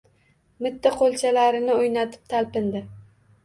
Mitti 0.65 0.93
qo‘lchalarini 1.03 1.77
o‘ynatib 1.77 2.27
talpindi 2.35 2.87